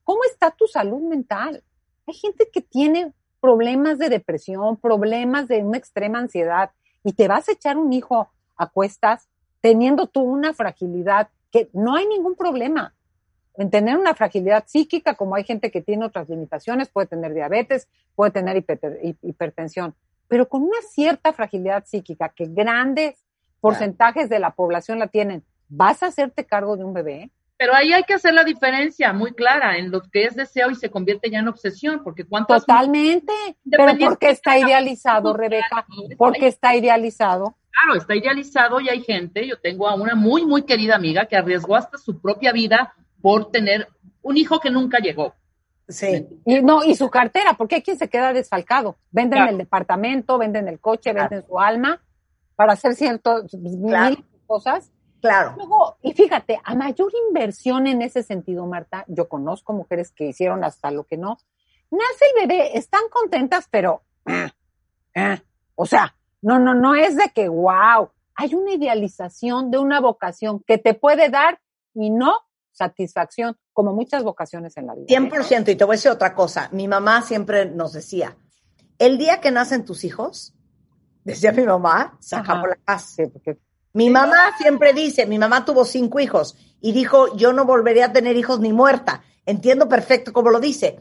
[0.05, 1.63] ¿Cómo está tu salud mental?
[2.07, 6.71] Hay gente que tiene problemas de depresión, problemas de una extrema ansiedad
[7.03, 9.29] y te vas a echar un hijo a cuestas
[9.61, 12.95] teniendo tú una fragilidad que no hay ningún problema
[13.59, 17.89] en tener una fragilidad psíquica, como hay gente que tiene otras limitaciones, puede tener diabetes,
[18.15, 18.65] puede tener
[19.23, 19.95] hipertensión,
[20.29, 23.25] pero con una cierta fragilidad psíquica que grandes
[23.61, 27.31] porcentajes de la población la tienen, ¿vas a hacerte cargo de un bebé?
[27.59, 30.75] Pero ahí hay que hacer la diferencia muy clara en lo que es deseo y
[30.75, 33.33] se convierte ya en obsesión, porque cuánto Totalmente,
[33.71, 35.87] pero porque está idealizado, Rebeca,
[36.19, 37.57] porque está idealizado.
[37.71, 41.37] Claro, está idealizado y hay gente, yo tengo a una muy, muy querida amiga que
[41.37, 43.89] arriesgó hasta su propia vida por tener
[44.23, 45.35] un hijo que nunca llegó.
[45.89, 46.27] Sí.
[46.45, 48.97] Y no, y su cartera, porque hay quien se queda desfalcado.
[49.11, 52.03] Venden el departamento, venden el coche, venden su alma
[52.57, 54.91] para hacer ciertas mil cosas.
[55.21, 55.57] Claro.
[56.03, 60.91] y fíjate, a mayor inversión en ese sentido, Marta, yo conozco mujeres que hicieron hasta
[60.91, 61.39] lo que no.
[61.91, 64.49] Nace el bebé, están contentas, pero, eh,
[65.15, 65.41] eh,
[65.75, 70.63] o sea, no, no, no es de que, wow, hay una idealización de una vocación
[70.65, 71.61] que te puede dar
[71.95, 72.39] y no
[72.77, 75.07] satisfacción, como muchas vocaciones en la vida.
[75.09, 76.69] 100%, y te voy a decir otra cosa.
[76.73, 78.37] Mi mamá siempre nos decía,
[78.99, 80.55] el día que nacen tus hijos,
[81.25, 83.17] decía mi mamá, se acabó la paz.
[83.93, 88.13] Mi mamá siempre dice, mi mamá tuvo cinco hijos y dijo, yo no volvería a
[88.13, 89.23] tener hijos ni muerta.
[89.47, 90.99] Entiendo perfecto cómo lo dice.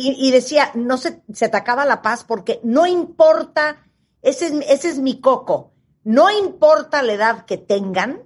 [0.00, 3.84] Y, decía, no se, se te acaba la paz porque no importa,
[4.22, 5.72] ese es, ese es mi coco,
[6.04, 8.22] no importa la edad que tengan.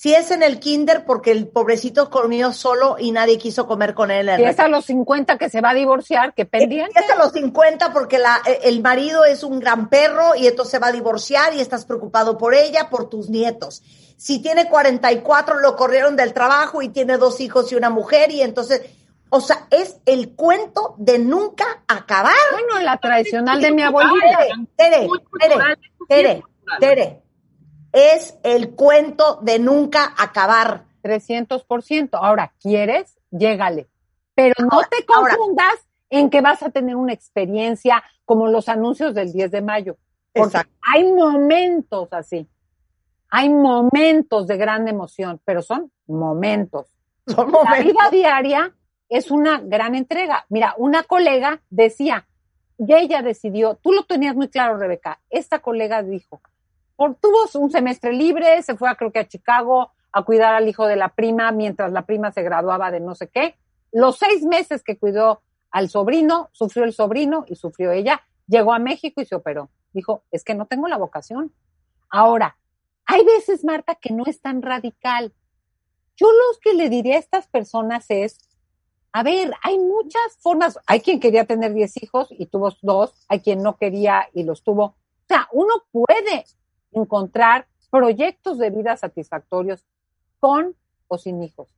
[0.00, 4.10] Si es en el kinder porque el pobrecito comió solo y nadie quiso comer con
[4.10, 4.30] él.
[4.34, 6.98] Si es a los 50 que se va a divorciar, que pendiente.
[6.98, 10.46] Si es a los 50 porque la, e, el marido es un gran perro y
[10.46, 13.82] entonces se va a divorciar y estás preocupado por ella, por tus nietos.
[14.16, 18.40] Si tiene 44 lo corrieron del trabajo y tiene dos hijos y una mujer y
[18.40, 18.80] entonces,
[19.28, 22.32] o sea, es el cuento de nunca acabar.
[22.52, 24.46] Bueno, la tradicional de mi abuelita.
[24.76, 25.06] Tere,
[25.38, 25.56] Tere,
[26.08, 26.42] Tere,
[26.80, 27.22] Tere,
[27.92, 30.84] es el cuento de nunca acabar.
[31.02, 32.10] 300%.
[32.12, 33.16] Ahora, ¿quieres?
[33.30, 33.88] Llégale.
[34.34, 35.74] Pero no te confundas
[36.10, 39.96] en que vas a tener una experiencia como los anuncios del 10 de mayo.
[40.32, 42.48] Porque hay momentos así.
[43.30, 46.86] Hay momentos de gran emoción, pero son momentos.
[47.26, 47.78] Son momentos.
[47.78, 48.74] La vida diaria
[49.08, 50.46] es una gran entrega.
[50.48, 52.26] Mira, una colega decía,
[52.78, 56.40] y ella decidió, tú lo tenías muy claro, Rebeca, esta colega dijo,
[57.20, 60.86] tuvo un semestre libre, se fue a, creo que a Chicago a cuidar al hijo
[60.86, 63.56] de la prima mientras la prima se graduaba de no sé qué.
[63.92, 68.78] Los seis meses que cuidó al sobrino, sufrió el sobrino y sufrió ella, llegó a
[68.78, 69.70] México y se operó.
[69.92, 71.52] Dijo, es que no tengo la vocación.
[72.08, 72.56] Ahora,
[73.06, 75.32] hay veces, Marta, que no es tan radical.
[76.16, 78.38] Yo lo que le diría a estas personas es,
[79.12, 80.78] a ver, hay muchas formas.
[80.86, 84.62] Hay quien quería tener 10 hijos y tuvo dos, hay quien no quería y los
[84.62, 84.84] tuvo.
[84.84, 86.44] O sea, uno puede
[86.92, 89.84] encontrar proyectos de vida satisfactorios
[90.38, 90.76] con
[91.08, 91.74] o sin hijos.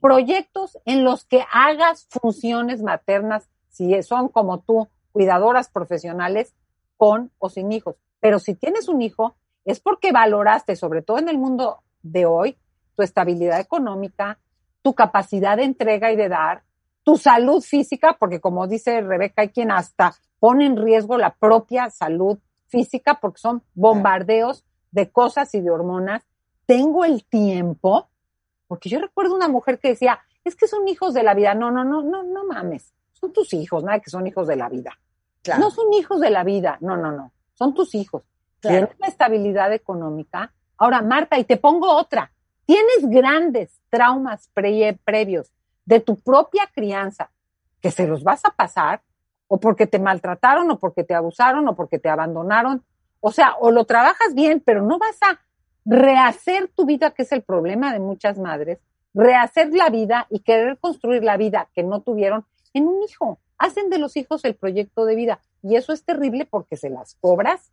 [0.00, 6.54] Proyectos en los que hagas funciones maternas, si son como tú, cuidadoras profesionales,
[6.96, 7.96] con o sin hijos.
[8.20, 12.56] Pero si tienes un hijo, es porque valoraste, sobre todo en el mundo de hoy,
[12.96, 14.38] tu estabilidad económica,
[14.82, 16.64] tu capacidad de entrega y de dar,
[17.04, 21.90] tu salud física, porque como dice Rebeca, hay quien hasta pone en riesgo la propia
[21.90, 22.38] salud
[22.72, 26.24] física porque son bombardeos de cosas y de hormonas.
[26.66, 28.08] Tengo el tiempo,
[28.66, 31.54] porque yo recuerdo una mujer que decía, es que son hijos de la vida.
[31.54, 32.94] No, no, no, no, no mames.
[33.12, 34.98] Son tus hijos, nada que son hijos de la vida.
[35.58, 36.78] No son hijos de la vida.
[36.80, 37.32] No, no, no.
[37.54, 38.22] Son tus hijos.
[38.60, 40.52] Tienes la estabilidad económica.
[40.78, 42.32] Ahora, Marta, y te pongo otra.
[42.64, 44.48] Tienes grandes traumas
[45.04, 45.52] previos
[45.84, 47.30] de tu propia crianza
[47.80, 49.02] que se los vas a pasar
[49.52, 52.82] o porque te maltrataron o porque te abusaron o porque te abandonaron.
[53.20, 55.42] O sea, o lo trabajas bien, pero no vas a
[55.84, 58.78] rehacer tu vida, que es el problema de muchas madres,
[59.12, 63.40] rehacer la vida y querer construir la vida que no tuvieron en un hijo.
[63.58, 67.16] Hacen de los hijos el proyecto de vida y eso es terrible porque se las
[67.20, 67.72] cobras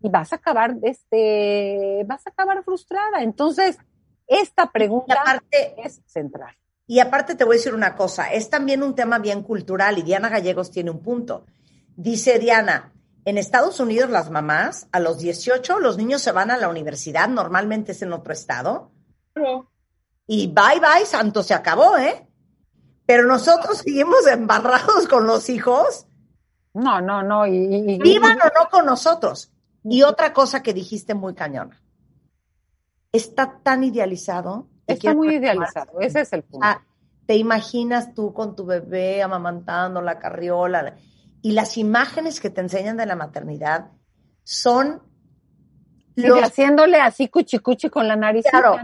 [0.00, 3.20] y vas a acabar, este, vas a acabar frustrada.
[3.22, 3.78] Entonces,
[4.28, 5.42] esta pregunta
[5.76, 6.54] es central.
[6.90, 10.02] Y aparte te voy a decir una cosa, es también un tema bien cultural y
[10.02, 11.46] Diana Gallegos tiene un punto.
[11.94, 12.92] Dice Diana,
[13.24, 17.28] en Estados Unidos las mamás a los 18 los niños se van a la universidad,
[17.28, 18.90] normalmente es en otro estado.
[20.26, 22.26] Y bye bye, santo, se acabó, ¿eh?
[23.06, 26.08] Pero nosotros seguimos embarrados con los hijos.
[26.74, 27.46] No, no, no.
[27.46, 29.52] Y, Vivan o no con nosotros.
[29.84, 31.80] Y otra cosa que dijiste muy cañona.
[33.12, 36.66] Está tan idealizado Está muy idealizado, ese es el punto.
[36.66, 36.82] Ah,
[37.26, 40.96] te imaginas tú con tu bebé amamantando la carriola
[41.42, 43.92] y las imágenes que te enseñan de la maternidad
[44.42, 45.02] son
[46.16, 46.42] los...
[46.42, 48.44] haciéndole así cuchicuchi con la nariz.
[48.50, 48.76] Claro,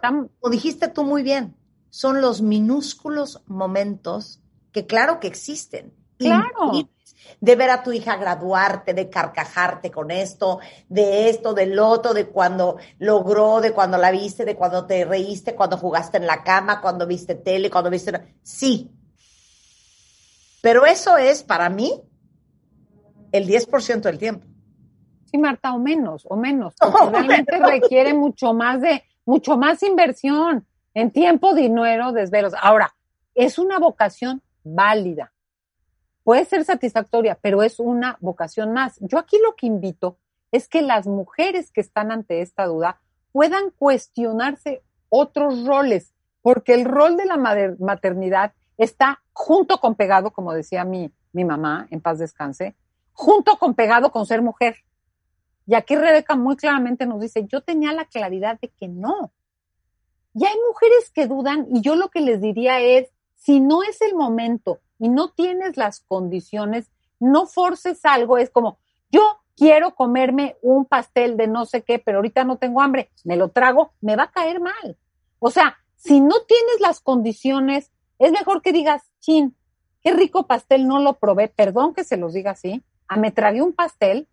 [0.00, 1.56] como dijiste tú muy bien,
[1.90, 4.40] son los minúsculos momentos
[4.72, 5.92] que claro que existen.
[6.18, 6.72] Claro
[7.40, 12.26] de ver a tu hija graduarte, de carcajarte con esto, de esto, del otro, de
[12.26, 16.80] cuando logró, de cuando la viste, de cuando te reíste, cuando jugaste en la cama,
[16.80, 18.36] cuando viste tele, cuando viste...
[18.42, 18.90] Sí.
[20.60, 22.00] Pero eso es para mí
[23.32, 24.46] el 10% del tiempo.
[25.24, 26.74] Sí, Marta, o menos, o menos.
[27.10, 32.52] realmente requiere mucho más de, mucho más inversión en tiempo, dinero, desvelos.
[32.60, 32.94] Ahora,
[33.34, 35.31] es una vocación válida
[36.24, 38.96] puede ser satisfactoria, pero es una vocación más.
[39.00, 40.18] Yo aquí lo que invito
[40.50, 43.00] es que las mujeres que están ante esta duda
[43.32, 47.36] puedan cuestionarse otros roles, porque el rol de la
[47.78, 52.76] maternidad está junto con pegado, como decía mi, mi mamá, en paz descanse,
[53.12, 54.76] junto con pegado con ser mujer.
[55.66, 59.32] Y aquí Rebeca muy claramente nos dice, yo tenía la claridad de que no.
[60.34, 64.00] Y hay mujeres que dudan y yo lo que les diría es, si no es
[64.00, 66.88] el momento y no tienes las condiciones,
[67.18, 68.78] no forces algo, es como,
[69.10, 69.20] yo
[69.56, 73.48] quiero comerme un pastel de no sé qué, pero ahorita no tengo hambre, me lo
[73.48, 74.96] trago, me va a caer mal.
[75.40, 79.56] O sea, si no tienes las condiciones, es mejor que digas, chin,
[80.04, 83.32] qué rico pastel, no lo probé, perdón que se los diga así, a ah, me
[83.32, 84.28] tragué un pastel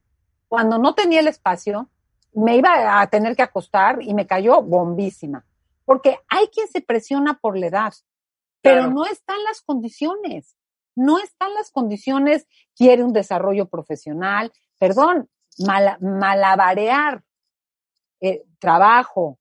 [0.47, 1.89] cuando no tenía el espacio,
[2.32, 5.43] me iba a tener que acostar y me cayó bombísima.
[5.84, 7.93] Porque hay quien se presiona por la edad,
[8.62, 10.58] pero no están las condiciones
[10.99, 15.29] no están las condiciones, quiere un desarrollo profesional, perdón,
[16.01, 17.23] malabarear
[18.19, 19.39] eh, trabajo,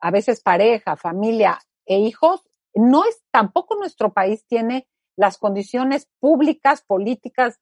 [0.00, 4.86] a veces pareja, familia e hijos, no es, tampoco nuestro país tiene
[5.16, 7.60] las condiciones públicas, políticas,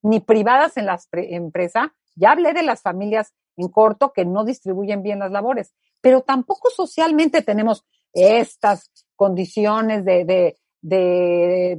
[0.00, 1.94] ni privadas en la empresa.
[2.16, 6.70] Ya hablé de las familias en corto que no distribuyen bien las labores, pero tampoco
[6.70, 10.56] socialmente tenemos estas condiciones de, de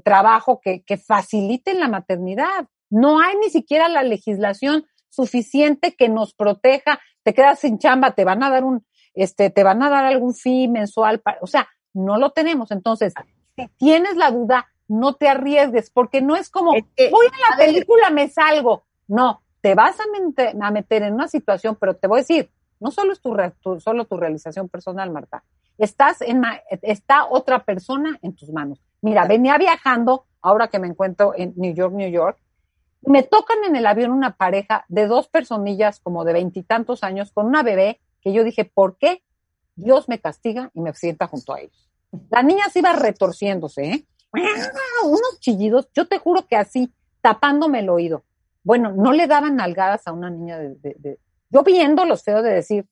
[0.04, 2.68] trabajo que, que faciliten la maternidad.
[2.90, 7.00] No hay ni siquiera la legislación suficiente que nos proteja.
[7.24, 10.34] Te quedas sin chamba, te van a dar un, este, te van a dar algún
[10.34, 12.72] fee mensual, o sea, no lo tenemos.
[12.72, 13.14] Entonces,
[13.56, 16.82] si tienes la duda, no te arriesgues, porque no es como, voy
[17.28, 17.68] a la a ver.
[17.68, 18.84] película, me salgo.
[19.08, 22.50] No, te vas a, mente- a meter en una situación, pero te voy a decir,
[22.80, 25.44] no solo es tu, tu- solo tu realización personal, Marta.
[25.78, 28.80] Estás en ma- está otra persona en tus manos.
[29.02, 32.38] Mira, venía viajando, ahora que me encuentro en New York, New York,
[33.02, 37.46] me tocan en el avión una pareja de dos personillas como de veintitantos años con
[37.46, 39.24] una bebé que yo dije, ¿por qué
[39.76, 41.90] Dios me castiga y me sienta junto a ellos?
[42.30, 44.06] La niña se iba retorciéndose, ¿eh?
[45.06, 48.24] Unos chillidos, yo te juro que así, tapándome el oído.
[48.64, 52.44] Bueno, no le daban nalgadas a una niña de, de- de- yo viendo los feos
[52.44, 52.86] de decir,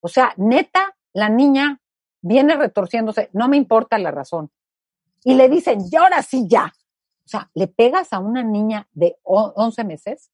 [0.00, 1.80] o sea, neta, la niña
[2.20, 4.50] viene retorciéndose, no me importa la razón.
[5.28, 6.72] Y le dicen, y ahora sí ya.
[7.24, 10.30] O sea, le pegas a una niña de o- 11 meses.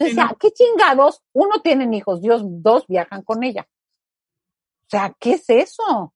[0.00, 0.36] O Sí, sea, no.
[0.36, 1.22] qué chingados.
[1.34, 3.68] Uno tienen hijos, Dios, dos viajan con ella.
[4.84, 6.14] O sea, ¿qué es eso?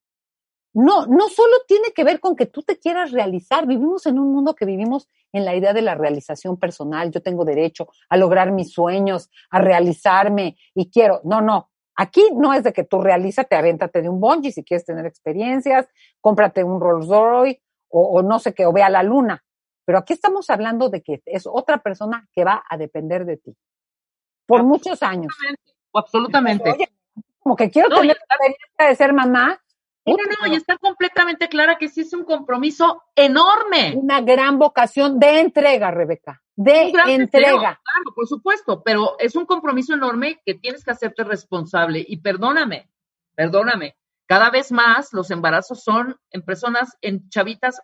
[0.73, 3.67] No, no solo tiene que ver con que tú te quieras realizar.
[3.67, 7.11] Vivimos en un mundo que vivimos en la idea de la realización personal.
[7.11, 11.21] Yo tengo derecho a lograr mis sueños, a realizarme y quiero.
[11.25, 11.71] No, no.
[11.97, 15.87] Aquí no es de que tú realízate, avéntate de un bungee si quieres tener experiencias,
[16.23, 19.43] cómprate un Rolls Royce o, o no sé qué, o ve a la luna.
[19.85, 23.57] Pero aquí estamos hablando de que es otra persona que va a depender de ti
[24.47, 25.33] por muchos años.
[25.93, 26.73] Absolutamente.
[26.73, 26.89] Oye,
[27.39, 29.61] como que quiero No, tener la experiencia de ser mamá.
[30.05, 33.95] No, no, no, y está completamente clara que sí es un compromiso enorme.
[33.97, 36.43] Una gran vocación de entrega, Rebeca.
[36.55, 37.19] De entrega.
[37.19, 42.05] deseo, claro, por supuesto, pero es un compromiso enorme que tienes que hacerte responsable.
[42.07, 42.89] Y perdóname,
[43.35, 43.97] perdóname,
[44.27, 47.81] cada vez más los embarazos son en personas, en chavitas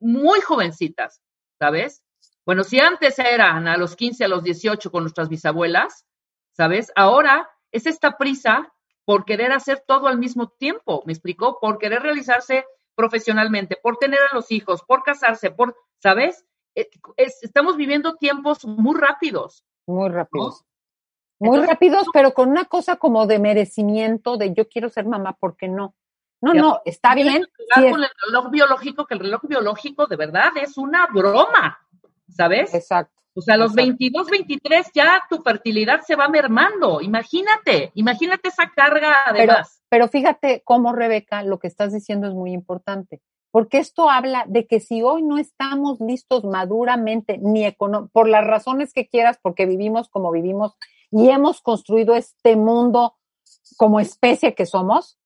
[0.00, 1.20] muy jovencitas,
[1.58, 2.02] ¿sabes?
[2.46, 6.06] Bueno, si antes eran a los 15, a los 18 con nuestras bisabuelas,
[6.52, 6.92] ¿sabes?
[6.96, 8.72] Ahora es esta prisa
[9.04, 11.58] por querer hacer todo al mismo tiempo, ¿me explicó?
[11.60, 12.64] Por querer realizarse
[12.94, 16.44] profesionalmente, por tener a los hijos, por casarse, por, ¿sabes?
[16.74, 19.64] Eh, es- estamos viviendo tiempos muy rápidos.
[19.86, 20.62] Muy rápidos.
[20.62, 20.66] ¿no?
[21.40, 25.34] Muy Entonces, rápidos, pero con una cosa como de merecimiento, de yo quiero ser mamá,
[25.34, 25.94] ¿por qué no?
[26.40, 26.60] No, Ya.
[26.60, 27.44] no, está bien.
[27.74, 31.78] sí es- con el reloj biológico, que el reloj biológico de verdad es una broma,
[32.28, 32.74] ¿sabes?
[32.74, 33.12] exacto.
[33.34, 33.86] O sea, a los Exacto.
[33.86, 37.00] 22, 23 ya tu fertilidad se va mermando.
[37.00, 39.80] Imagínate, imagínate esa carga Pero, además.
[39.88, 43.20] pero fíjate cómo, Rebeca, lo que estás diciendo es muy importante,
[43.52, 47.70] porque esto habla de que si hoy no estamos listos maduramente, ni
[48.12, 50.76] por las razones que quieras, porque vivimos como vivimos
[51.10, 53.16] y hemos construido este mundo
[53.76, 55.18] como especie que somos,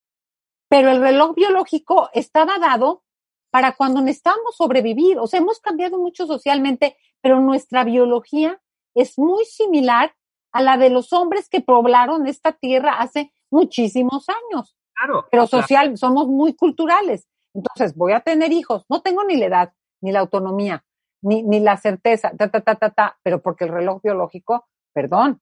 [0.69, 3.03] pero el reloj biológico estaba dado
[3.51, 5.19] para cuando necesitamos sobrevivir.
[5.19, 8.61] O sea, hemos cambiado mucho socialmente, pero nuestra biología
[8.95, 10.15] es muy similar
[10.53, 14.77] a la de los hombres que poblaron esta tierra hace muchísimos años.
[14.95, 15.27] Claro.
[15.31, 15.63] Pero claro.
[15.63, 17.29] social, somos muy culturales.
[17.55, 18.85] Entonces, voy a tener hijos.
[18.89, 20.85] No tengo ni la edad, ni la autonomía,
[21.23, 25.41] ni, ni la certeza, ta, ta, ta, ta, ta, pero porque el reloj biológico, perdón,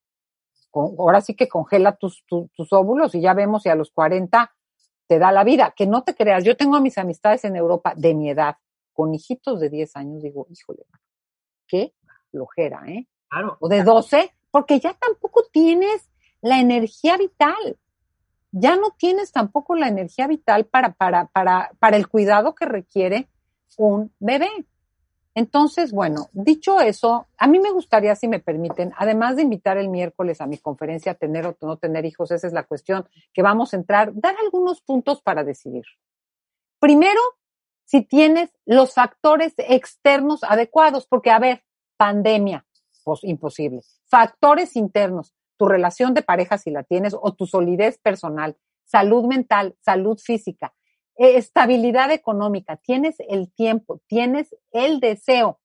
[0.71, 3.91] con- ahora sí que congela tus, tu- tus óvulos y ya vemos si a los
[3.91, 4.53] 40
[5.07, 5.73] te da la vida.
[5.77, 8.57] Que no te creas, yo tengo a mis amistades en Europa de mi edad,
[8.93, 10.85] con hijitos de 10 años, digo, híjole,
[11.67, 11.95] qué
[12.31, 13.07] flojera, ¿eh?
[13.29, 13.57] Claro.
[13.61, 17.79] o de 12, porque ya tampoco tienes la energía vital.
[18.53, 23.29] Ya no tienes tampoco la energía vital para, para, para, para el cuidado que requiere
[23.77, 24.49] un bebé.
[25.35, 29.89] Entonces, bueno, dicho eso, a mí me gustaría, si me permiten, además de invitar el
[29.89, 33.73] miércoles a mi conferencia, tener o no tener hijos, esa es la cuestión que vamos
[33.73, 35.85] a entrar, dar algunos puntos para decidir.
[36.81, 37.21] Primero,
[37.85, 41.65] si tienes los factores externos adecuados, porque a ver,
[41.97, 42.67] pandemia,
[43.05, 43.83] pues imposible.
[44.07, 49.77] Factores internos, tu relación de pareja si la tienes o tu solidez personal, salud mental,
[49.81, 50.75] salud física,
[51.21, 55.59] estabilidad económica, tienes el tiempo, tienes el deseo,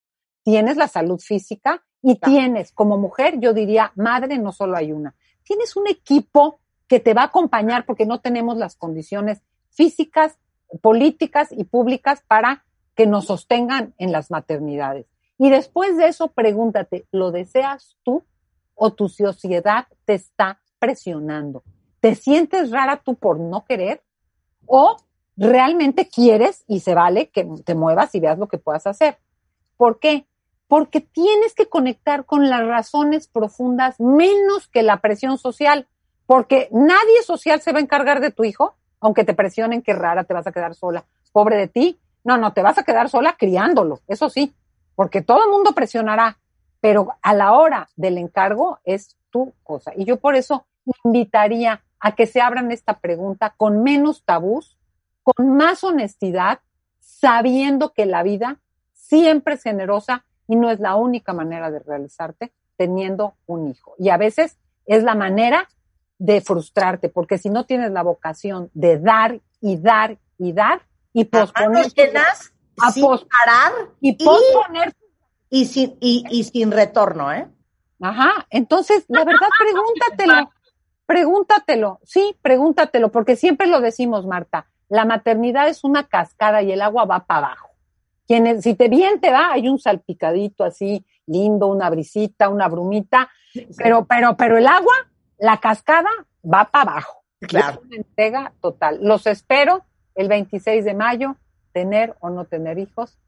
[0.44, 5.16] tienes la salud física y tienes como mujer, yo diría, madre no solo hay una,
[5.44, 10.38] tienes un equipo que te va a acompañar porque no tenemos las condiciones físicas,
[10.82, 15.06] políticas y públicas para que nos sostengan en las maternidades.
[15.38, 18.24] Y después de eso, pregúntate, ¿lo deseas tú
[18.74, 21.64] o tu sociedad te está presionando?
[22.00, 24.04] ¿Te sientes rara tú por no querer?
[24.66, 24.98] ¿O
[25.38, 29.18] realmente quieres y se vale que te muevas y veas lo que puedas hacer?
[29.78, 30.26] ¿Por qué?
[30.68, 35.88] Porque tienes que conectar con las razones profundas menos que la presión social,
[36.26, 40.24] porque nadie social se va a encargar de tu hijo, aunque te presionen que rara
[40.24, 42.00] te vas a quedar sola, pobre de ti.
[42.24, 44.56] No, no, te vas a quedar sola criándolo, eso sí,
[44.96, 46.40] porque todo el mundo presionará,
[46.82, 49.92] pero a la hora del encargo es tu cosa.
[49.96, 50.66] Y yo por eso
[51.04, 54.78] invitaría a que se abran esta pregunta con menos tabús,
[55.26, 56.60] con más honestidad,
[57.00, 58.60] sabiendo que la vida
[58.94, 63.96] siempre es generosa y no es la única manera de realizarte teniendo un hijo.
[63.98, 65.68] Y a veces es la manera
[66.20, 71.26] de frustrarte, porque si no tienes la vocación de dar y dar y dar y
[71.26, 71.88] posponer
[72.82, 74.94] a sin parar y posponer
[75.50, 77.48] y sin y, y sin retorno, ¿eh?
[78.02, 80.52] Ajá, entonces, la verdad, pregúntatelo,
[81.06, 86.82] pregúntatelo, sí, pregúntatelo, porque siempre lo decimos, Marta, la maternidad es una cascada y el
[86.82, 87.70] agua va para abajo.
[88.28, 93.30] Quienes, si te bien te va, hay un salpicadito así lindo, una brisita, una brumita,
[93.78, 94.94] pero, pero, pero el agua,
[95.38, 96.10] la cascada,
[96.44, 97.24] va para abajo.
[97.40, 97.80] Claro.
[97.82, 99.00] Es una entrega total.
[99.02, 101.36] Los espero el 26 de mayo,
[101.72, 103.20] tener o no tener hijos,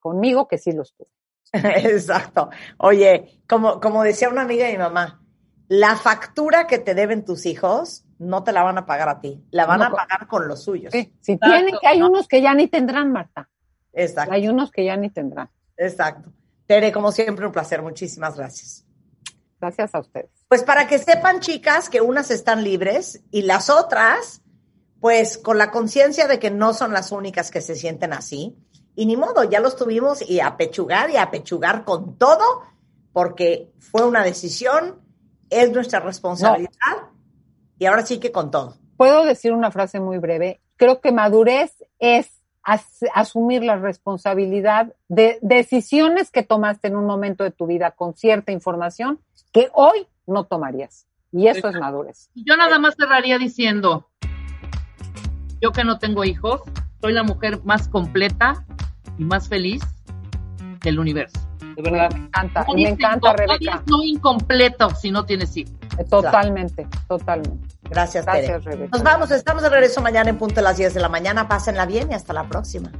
[0.00, 1.08] conmigo, que sí los tuve.
[1.52, 2.50] Exacto.
[2.78, 5.22] Oye, como, como decía una amiga de mi mamá,
[5.68, 9.44] la factura que te deben tus hijos no te la van a pagar a ti,
[9.50, 10.92] la van a pagar con los suyos.
[10.92, 13.48] Sí, si tienen, que hay unos que ya ni tendrán, Marta.
[13.92, 14.32] Exacto.
[14.32, 15.50] Hay unos que ya ni tendrán.
[15.76, 16.32] Exacto.
[16.66, 17.80] Tere, como siempre, un placer.
[17.82, 18.84] Muchísimas gracias.
[19.60, 20.30] Gracias a ustedes.
[20.48, 24.42] Pues para que sepan, chicas, que unas están libres y las otras,
[25.00, 28.56] pues con la conciencia de que no son las únicas que se sienten así.
[28.94, 32.62] Y ni modo, ya los tuvimos y a pechugar y a pechugar con todo,
[33.12, 35.00] porque fue una decisión,
[35.50, 37.07] es nuestra responsabilidad
[37.78, 38.76] y ahora sí que con todo.
[38.96, 40.60] Puedo decir una frase muy breve.
[40.76, 42.42] Creo que madurez es
[43.14, 48.52] asumir la responsabilidad de decisiones que tomaste en un momento de tu vida con cierta
[48.52, 49.20] información
[49.52, 51.06] que hoy no tomarías.
[51.32, 52.30] Y eso es madurez.
[52.34, 54.08] Yo nada más cerraría diciendo,
[55.60, 56.62] yo que no tengo hijos,
[57.00, 58.64] soy la mujer más completa
[59.18, 59.82] y más feliz
[60.82, 61.38] del universo.
[61.76, 62.10] De verdad.
[62.12, 63.82] Me encanta, me encanta, Rebeca.
[63.86, 65.77] no incompleto si no tienes hijos.
[66.04, 67.76] Totalmente, totalmente.
[67.82, 68.88] Gracias, Gracias Tere.
[68.92, 71.48] Nos vamos, estamos de regreso mañana en punto de las 10 de la mañana.
[71.48, 72.90] Pásenla bien y hasta la próxima.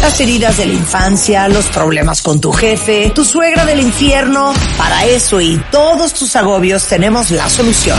[0.00, 5.04] Las heridas de la infancia, los problemas con tu jefe, tu suegra del infierno, para
[5.04, 7.98] eso y todos tus agobios tenemos la solución.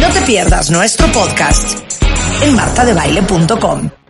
[0.00, 1.78] No te pierdas nuestro podcast
[2.42, 4.01] en martadebaile.com.